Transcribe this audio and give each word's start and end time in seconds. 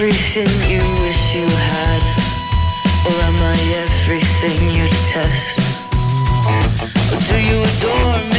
everything 0.00 0.70
you 0.70 0.78
wish 1.02 1.34
you 1.34 1.44
had? 1.44 2.02
Or 3.04 3.20
am 3.20 3.34
I 3.42 3.58
everything 3.82 4.70
you 4.70 4.84
detest? 4.88 5.58
Or 7.12 7.20
do 7.26 7.36
you 7.42 7.64
adore 7.64 8.30
me? 8.30 8.37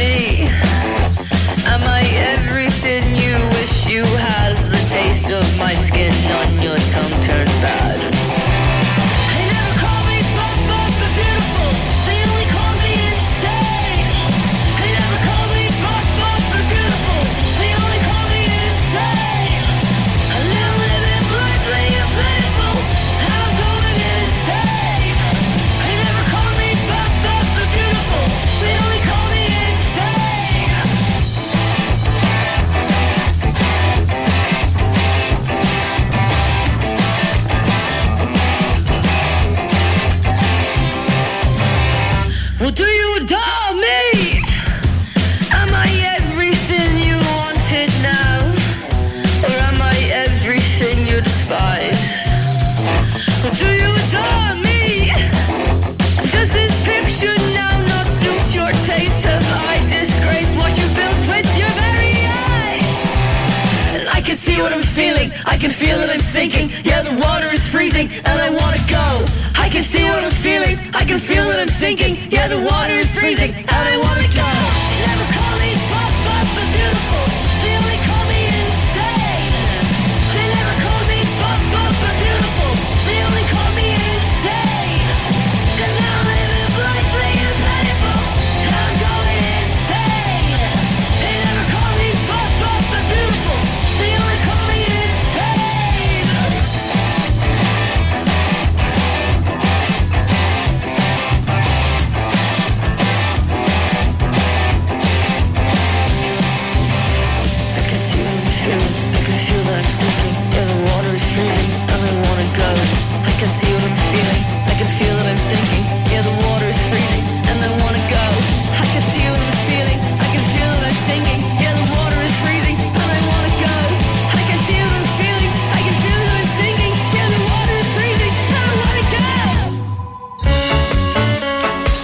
I 65.00 65.56
can 65.58 65.70
feel 65.70 65.96
that 65.98 66.10
I'm 66.10 66.20
sinking. 66.20 66.68
Yeah, 66.84 67.00
the 67.00 67.16
water 67.24 67.46
is 67.46 67.66
freezing 67.66 68.10
and 68.12 68.38
I 68.38 68.50
wanna 68.50 68.84
go. 68.86 69.24
I 69.56 69.70
can 69.70 69.82
see 69.82 70.04
what 70.04 70.22
I'm 70.22 70.30
feeling. 70.30 70.76
I 70.92 71.06
can 71.06 71.18
feel 71.18 71.48
that 71.48 71.58
I'm 71.58 71.68
sinking. 71.68 72.18
Yeah, 72.30 72.48
the 72.48 72.60
water 72.60 72.92
is 72.92 73.10
freezing 73.18 73.54
and 73.54 73.70
I 73.70 73.96
wanna 73.96 74.19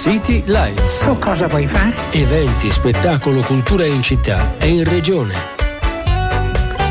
City 0.09 0.45
Lights. 0.47 1.01
Tu 1.01 1.19
cosa 1.19 1.49
vuoi 1.49 1.67
fare? 1.67 1.93
Eventi, 2.13 2.71
spettacolo, 2.71 3.41
cultura 3.41 3.85
in 3.87 4.03
città 4.03 4.57
e 4.57 4.69
in 4.69 4.85
regione. 4.85 5.35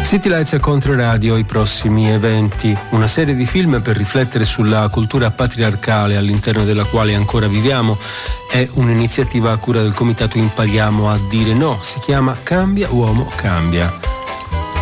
City 0.03 0.27
Lights 0.27 0.51
a 0.51 0.59
Controradio, 0.59 1.37
i 1.37 1.45
prossimi 1.45 2.11
eventi, 2.11 2.77
una 2.89 3.07
serie 3.07 3.33
di 3.33 3.45
film 3.45 3.81
per 3.81 3.95
riflettere 3.95 4.43
sulla 4.43 4.89
cultura 4.89 5.31
patriarcale 5.31 6.17
all'interno 6.17 6.65
della 6.65 6.83
quale 6.83 7.15
ancora 7.15 7.47
viviamo, 7.47 7.97
è 8.51 8.67
un'iniziativa 8.73 9.49
a 9.49 9.57
cura 9.59 9.81
del 9.81 9.93
comitato 9.93 10.37
Impariamo 10.37 11.09
a 11.09 11.17
dire 11.29 11.53
no, 11.53 11.79
si 11.81 11.99
chiama 11.99 12.35
Cambia 12.43 12.89
Uomo 12.91 13.31
Cambia. 13.33 14.14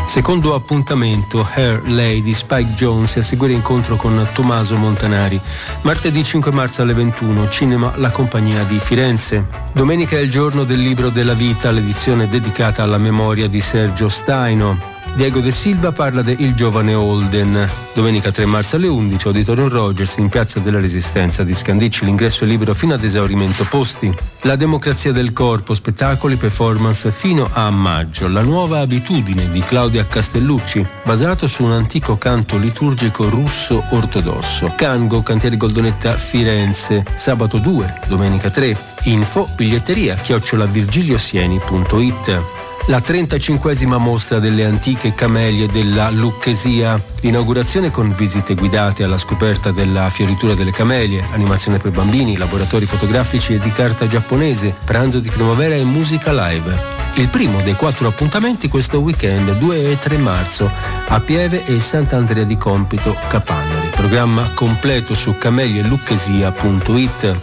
Secondo 0.06 0.54
appuntamento, 0.54 1.48
Hair 1.54 1.90
Lady 1.90 2.34
Spike 2.34 2.74
Jones 2.74 3.18
a 3.18 3.24
seguire 3.24 3.54
incontro 3.54 3.96
con 3.96 4.28
Tommaso 4.34 4.78
Montanari. 4.78 5.42
Martedì 5.82 6.24
5 6.24 6.52
marzo 6.52 6.82
alle 6.84 6.94
21, 6.94 7.50
Cinema 7.50 7.92
La 7.96 8.12
Compagnia 8.12 8.64
di 8.64 8.78
Firenze. 8.78 9.46
Domenica 9.72 10.16
è 10.16 10.20
il 10.20 10.30
giorno 10.30 10.66
del 10.66 10.80
libro 10.80 11.10
della 11.10 11.34
vita, 11.34 11.72
l'edizione 11.72 12.28
dedicata 12.28 12.84
alla 12.84 13.00
memoria 13.00 13.48
di 13.48 13.60
Sergio 13.60 14.08
Staino. 14.08 14.93
Diego 15.16 15.42
De 15.42 15.52
Silva 15.52 15.92
parla 15.92 16.24
de 16.24 16.36
Il 16.40 16.56
giovane 16.56 16.96
Holden. 16.96 17.70
Domenica 17.94 18.32
3 18.32 18.48
marzo 18.48 18.78
alle 18.78 18.88
11, 18.88 19.28
Auditorium 19.28 19.70
Rogers 19.70 20.18
in 20.18 20.28
Piazza 20.28 20.60
della 20.60 20.80
Resistenza 20.80 21.44
di 21.44 21.54
Scandicci. 21.54 22.04
L'ingresso 22.04 22.46
è 22.46 22.48
libero 22.48 22.74
fino 22.74 22.96
ad 22.96 23.04
esaurimento 23.04 23.64
posti. 23.70 24.12
La 24.42 24.56
democrazia 24.56 25.12
del 25.12 25.32
corpo, 25.32 25.76
spettacoli, 25.76 26.36
performance 26.36 27.12
fino 27.12 27.48
a 27.54 27.70
maggio. 27.70 28.28
La 28.28 28.42
nuova 28.42 28.80
abitudine 28.80 29.52
di 29.52 29.62
Claudia 29.62 30.08
Castellucci, 30.08 30.84
basato 31.04 31.46
su 31.46 31.64
un 31.64 31.74
antico 31.74 32.18
canto 32.18 32.58
liturgico 32.58 33.30
russo 33.30 33.84
ortodosso. 33.92 34.74
Cango, 34.76 35.22
Cantieri 35.22 35.58
Goldonetta 35.58 36.16
Firenze, 36.16 37.06
sabato 37.14 37.60
2, 37.60 38.00
domenica 38.08 38.50
3. 38.50 38.76
Info, 39.04 39.48
biglietteria, 39.56 40.16
chiocciolavirgiliosieni.it. 40.16 42.63
La 42.88 42.98
35esima 42.98 43.98
mostra 43.98 44.40
delle 44.40 44.66
antiche 44.66 45.14
camelie 45.14 45.68
della 45.68 46.10
Lucchesia. 46.10 47.02
L'inaugurazione 47.22 47.92
con 47.92 48.14
visite 48.14 48.56
guidate 48.56 49.06
alla 49.06 49.18
scoperta 49.18 49.72
della 49.72 50.10
fioritura 50.10 50.54
delle 50.54 50.72
camelie, 50.72 51.24
animazione 51.32 51.78
per 51.78 51.92
bambini, 51.92 52.36
laboratori 52.36 52.86
fotografici 52.86 53.54
e 53.54 53.60
di 53.60 53.72
carta 53.72 54.06
giapponese, 54.06 54.76
pranzo 54.84 55.22
di 55.22 55.30
primavera 55.30 55.76
e 55.76 55.86
musica 55.86 56.34
live. 56.34 56.78
Il 57.16 57.30
primo 57.30 57.62
dei 57.62 57.76
quattro 57.76 58.10
appuntamenti 58.10 58.68
questo 58.68 59.00
weekend 59.00 59.60
2 59.60 59.92
e 59.92 59.98
3 59.98 60.18
marzo 60.18 60.70
a 61.08 61.22
Pieve 61.22 61.64
e 61.64 61.80
Sant'Andrea 61.80 62.44
di 62.44 62.58
Compito, 62.58 63.16
Capanari. 63.30 63.88
Programma 63.96 64.50
completo 64.54 65.16
su 65.16 65.38
camelielucchesia.it. 65.38 67.38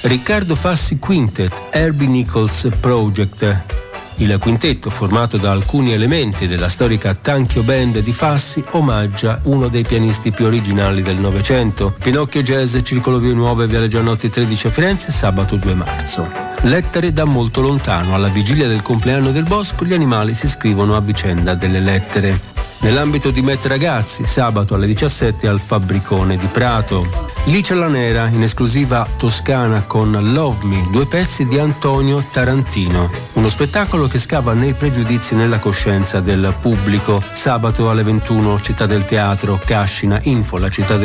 Riccardo 0.00 0.56
Fassi 0.56 0.98
Quintet, 0.98 1.68
Herbie 1.70 2.08
Nichols 2.08 2.68
Project, 2.80 3.78
il 4.20 4.36
quintetto, 4.38 4.90
formato 4.90 5.38
da 5.38 5.50
alcuni 5.50 5.92
elementi 5.92 6.46
della 6.46 6.68
storica 6.68 7.14
Tanchio 7.14 7.62
Band 7.62 8.00
di 8.00 8.12
Fassi, 8.12 8.62
omaggia 8.72 9.40
uno 9.44 9.68
dei 9.68 9.82
pianisti 9.82 10.30
più 10.30 10.44
originali 10.44 11.02
del 11.02 11.16
Novecento. 11.16 11.94
Pinocchio 12.02 12.42
Jazz, 12.42 12.76
Circolo 12.82 13.18
Vie 13.18 13.32
Nuove, 13.32 13.66
Viale 13.66 13.88
Giannotti 13.88 14.28
13 14.28 14.66
a 14.66 14.70
Firenze, 14.70 15.10
sabato 15.10 15.56
2 15.56 15.74
marzo. 15.74 16.28
Lettere 16.62 17.12
da 17.12 17.24
molto 17.24 17.62
lontano. 17.62 18.14
Alla 18.14 18.28
vigilia 18.28 18.68
del 18.68 18.82
compleanno 18.82 19.32
del 19.32 19.44
bosco, 19.44 19.84
gli 19.84 19.94
animali 19.94 20.34
si 20.34 20.48
scrivono 20.48 20.96
a 20.96 21.00
vicenda 21.00 21.54
delle 21.54 21.80
lettere. 21.80 22.40
Nell'ambito 22.80 23.30
di 23.30 23.42
Met 23.42 23.64
Ragazzi, 23.66 24.24
sabato 24.26 24.74
alle 24.74 24.86
17 24.86 25.48
al 25.48 25.60
Fabbricone 25.60 26.36
di 26.36 26.46
Prato. 26.46 27.29
Licia 27.44 27.74
la 27.74 27.88
Nera, 27.88 28.28
in 28.28 28.42
esclusiva 28.42 29.06
toscana 29.16 29.84
con 29.86 30.12
Love 30.32 30.64
Me, 30.64 30.86
due 30.90 31.06
pezzi 31.06 31.46
di 31.46 31.58
Antonio 31.58 32.22
Tarantino. 32.30 33.10
Uno 33.32 33.48
spettacolo 33.48 34.06
che 34.06 34.18
scava 34.18 34.52
nei 34.52 34.74
pregiudizi 34.74 35.32
e 35.32 35.36
nella 35.36 35.58
coscienza 35.58 36.20
del 36.20 36.54
pubblico. 36.60 37.22
Sabato 37.32 37.90
alle 37.90 38.02
21, 38.02 38.60
Città 38.60 38.86
del 38.86 39.04
Teatro, 39.04 39.58
Cascina, 39.64 40.20
info 40.24 40.58
la 40.58 40.68
città 40.68 40.96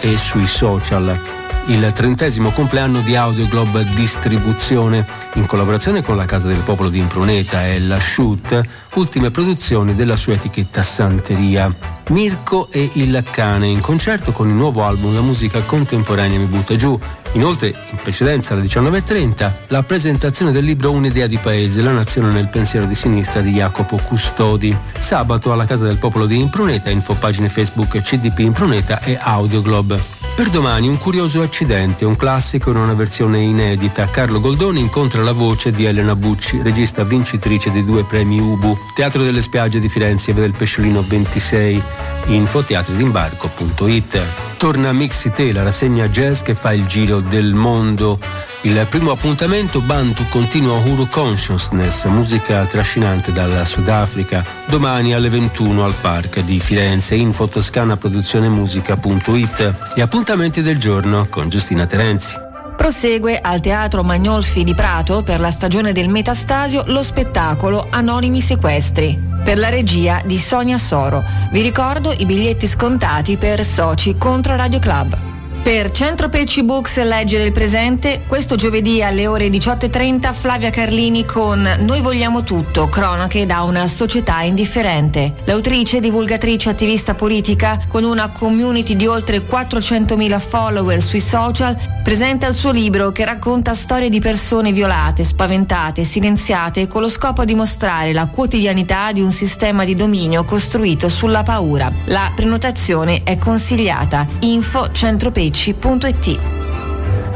e 0.00 0.16
sui 0.16 0.46
social. 0.46 1.43
Il 1.66 1.92
trentesimo 1.92 2.50
compleanno 2.50 3.00
di 3.00 3.16
Audioglob 3.16 3.80
Distribuzione, 3.94 5.06
in 5.34 5.46
collaborazione 5.46 6.02
con 6.02 6.16
la 6.16 6.26
Casa 6.26 6.48
del 6.48 6.60
Popolo 6.60 6.90
di 6.90 6.98
Impruneta 6.98 7.66
e 7.66 7.80
la 7.80 7.98
Shoot, 7.98 8.60
ultime 8.94 9.30
produzioni 9.30 9.94
della 9.94 10.16
sua 10.16 10.34
etichetta 10.34 10.82
Santeria. 10.82 11.74
Mirko 12.10 12.68
e 12.70 12.90
il 12.94 13.24
cane 13.30 13.66
in 13.66 13.80
concerto 13.80 14.32
con 14.32 14.48
il 14.48 14.54
nuovo 14.54 14.84
album 14.84 15.14
La 15.14 15.22
musica 15.22 15.60
contemporanea 15.60 16.38
mi 16.38 16.44
butta 16.44 16.76
giù. 16.76 16.98
Inoltre, 17.32 17.68
in 17.90 17.96
precedenza 17.96 18.52
alle 18.52 18.64
19.30, 18.64 19.50
la 19.68 19.82
presentazione 19.82 20.52
del 20.52 20.64
libro 20.64 20.90
Un'idea 20.90 21.26
di 21.26 21.38
paese, 21.38 21.82
la 21.82 21.92
nazione 21.92 22.30
nel 22.30 22.48
pensiero 22.48 22.86
di 22.86 22.94
sinistra 22.94 23.40
di 23.40 23.52
Jacopo 23.52 23.96
Custodi. 23.96 24.76
Sabato 24.98 25.52
alla 25.52 25.64
Casa 25.64 25.84
del 25.84 25.96
Popolo 25.96 26.26
di 26.26 26.38
Impruneta, 26.38 26.90
info 26.90 27.14
pagine 27.14 27.48
Facebook 27.48 28.00
CDP 28.00 28.40
Impruneta 28.40 29.00
e 29.00 29.18
Audioglob. 29.18 30.13
Per 30.34 30.50
domani 30.50 30.88
un 30.88 30.98
curioso 30.98 31.42
accidente, 31.42 32.04
un 32.04 32.16
classico 32.16 32.70
in 32.70 32.76
una 32.76 32.94
versione 32.94 33.38
inedita. 33.38 34.10
Carlo 34.10 34.40
Goldoni 34.40 34.80
incontra 34.80 35.22
la 35.22 35.30
voce 35.30 35.70
di 35.70 35.84
Elena 35.84 36.16
Bucci, 36.16 36.60
regista 36.60 37.04
vincitrice 37.04 37.70
di 37.70 37.84
due 37.84 38.02
premi 38.02 38.40
Ubu. 38.40 38.76
Teatro 38.96 39.22
delle 39.22 39.40
spiagge 39.40 39.78
di 39.78 39.88
Firenze, 39.88 40.32
vede 40.32 40.48
il 40.48 40.54
Pesciolino 40.56 41.04
26. 41.06 41.82
Info 42.26 42.64
teatrodimbarco.it. 42.64 44.22
Torna 44.56 44.92
Mixite, 44.92 45.52
la 45.52 45.62
rassegna 45.62 46.08
jazz 46.08 46.42
che 46.42 46.54
fa 46.54 46.72
il 46.72 46.86
giro 46.86 47.20
del 47.20 47.54
mondo. 47.54 48.18
Il 48.64 48.84
primo 48.88 49.10
appuntamento 49.10 49.82
Bantu 49.82 50.26
continua 50.30 50.78
Huru 50.78 51.06
Consciousness, 51.06 52.06
musica 52.06 52.64
trascinante 52.64 53.30
dal 53.30 53.66
Sudafrica, 53.66 54.42
domani 54.64 55.12
alle 55.12 55.28
21 55.28 55.84
al 55.84 55.92
Park 56.00 56.40
di 56.40 56.58
Firenze, 56.58 57.14
in 57.14 57.34
fotoscanaproduzionemusica.it. 57.34 59.92
Gli 59.94 60.00
appuntamenti 60.00 60.62
del 60.62 60.78
giorno 60.78 61.26
con 61.28 61.50
Giustina 61.50 61.84
Terenzi. 61.84 62.36
Prosegue 62.74 63.38
al 63.38 63.60
Teatro 63.60 64.02
Magnolfi 64.02 64.64
di 64.64 64.74
Prato 64.74 65.22
per 65.22 65.40
la 65.40 65.50
stagione 65.50 65.92
del 65.92 66.08
Metastasio 66.08 66.84
lo 66.86 67.02
spettacolo 67.02 67.86
Anonimi 67.90 68.40
Sequestri 68.40 69.20
per 69.44 69.58
la 69.58 69.68
regia 69.68 70.22
di 70.24 70.38
Sonia 70.38 70.78
Soro. 70.78 71.22
Vi 71.50 71.60
ricordo 71.60 72.14
i 72.16 72.24
biglietti 72.24 72.66
scontati 72.66 73.36
per 73.36 73.62
soci 73.62 74.16
contro 74.16 74.56
Radio 74.56 74.78
Club. 74.78 75.33
Per 75.64 75.92
Centro 75.92 76.28
Pecci 76.28 76.62
Books 76.62 77.02
leggere 77.02 77.46
il 77.46 77.52
presente, 77.52 78.24
questo 78.26 78.54
giovedì 78.54 79.02
alle 79.02 79.26
ore 79.26 79.48
18.30 79.48 80.34
Flavia 80.34 80.68
Carlini 80.68 81.24
con 81.24 81.66
Noi 81.78 82.02
vogliamo 82.02 82.42
tutto, 82.42 82.86
cronache 82.90 83.46
da 83.46 83.62
una 83.62 83.86
società 83.86 84.42
indifferente. 84.42 85.36
L'autrice, 85.44 86.00
divulgatrice, 86.00 86.68
attivista 86.68 87.14
politica, 87.14 87.80
con 87.88 88.04
una 88.04 88.28
community 88.28 88.94
di 88.94 89.06
oltre 89.06 89.38
400.000 89.38 90.38
follower 90.38 91.00
sui 91.00 91.20
social, 91.20 91.74
presenta 92.02 92.46
il 92.46 92.54
suo 92.54 92.70
libro 92.70 93.10
che 93.10 93.24
racconta 93.24 93.72
storie 93.72 94.10
di 94.10 94.20
persone 94.20 94.70
violate, 94.70 95.24
spaventate, 95.24 96.04
silenziate 96.04 96.86
con 96.86 97.00
lo 97.00 97.08
scopo 97.08 97.46
di 97.46 97.54
mostrare 97.54 98.12
la 98.12 98.26
quotidianità 98.26 99.12
di 99.12 99.22
un 99.22 99.32
sistema 99.32 99.86
di 99.86 99.96
dominio 99.96 100.44
costruito 100.44 101.08
sulla 101.08 101.42
paura. 101.42 101.90
La 102.08 102.30
prenotazione 102.36 103.22
è 103.24 103.38
consigliata. 103.38 104.26
Info 104.40 104.92
Centropecci 104.92 105.53
amici.it. 105.54 106.38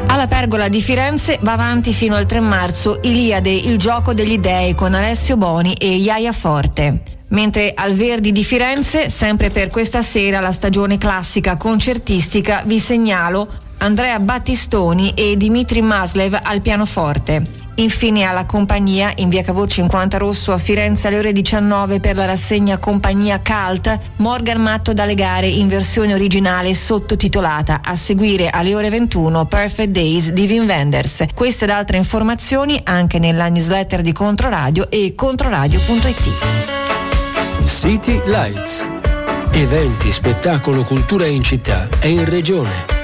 Alla 0.08 0.26
Pergola 0.26 0.68
di 0.68 0.82
Firenze 0.82 1.38
va 1.42 1.52
avanti 1.52 1.92
fino 1.92 2.16
al 2.16 2.26
3 2.26 2.40
marzo 2.40 2.98
Iliade, 3.02 3.50
il 3.50 3.78
gioco 3.78 4.12
degli 4.12 4.38
dei 4.38 4.74
con 4.74 4.92
Alessio 4.92 5.36
Boni 5.36 5.74
e 5.74 5.94
Iaia 5.94 6.32
Forte. 6.32 7.02
Mentre 7.28 7.72
al 7.76 7.92
Verdi 7.92 8.32
di 8.32 8.42
Firenze, 8.42 9.08
sempre 9.08 9.50
per 9.50 9.68
questa 9.70 10.02
sera 10.02 10.40
la 10.40 10.50
stagione 10.50 10.98
classica 10.98 11.56
concertistica, 11.56 12.62
vi 12.66 12.80
segnalo 12.80 13.48
Andrea 13.78 14.18
Battistoni 14.18 15.12
e 15.14 15.36
Dimitri 15.36 15.80
Maslev 15.80 16.36
al 16.42 16.60
pianoforte. 16.60 17.67
Infine 17.78 18.24
alla 18.24 18.44
compagnia 18.44 19.12
in 19.16 19.28
via 19.28 19.42
Cavour 19.42 19.68
50 19.68 20.18
Rosso 20.18 20.52
a 20.52 20.58
Firenze 20.58 21.06
alle 21.06 21.18
ore 21.18 21.32
19 21.32 22.00
per 22.00 22.16
la 22.16 22.24
rassegna 22.24 22.78
Compagnia 22.78 23.40
Cult 23.40 23.98
Morgan 24.16 24.60
Matto 24.60 24.92
da 24.92 25.04
legare 25.04 25.46
in 25.46 25.68
versione 25.68 26.12
originale 26.12 26.74
sottotitolata 26.74 27.80
a 27.84 27.94
seguire 27.94 28.50
alle 28.50 28.74
ore 28.74 28.90
21 28.90 29.46
Perfect 29.46 29.90
Days 29.90 30.30
di 30.30 30.46
Vin 30.46 30.64
Wenders. 30.64 31.26
Queste 31.34 31.64
ed 31.64 31.70
altre 31.70 31.98
informazioni 31.98 32.80
anche 32.82 33.20
nella 33.20 33.48
newsletter 33.48 34.00
di 34.00 34.12
Controradio 34.12 34.90
e 34.90 35.14
controradio.it. 35.14 36.86
City 37.64 38.20
Lights. 38.24 38.84
Eventi, 39.52 40.10
spettacolo, 40.10 40.82
cultura 40.82 41.26
in 41.26 41.44
città 41.44 41.88
e 42.00 42.08
in 42.08 42.24
regione. 42.24 42.97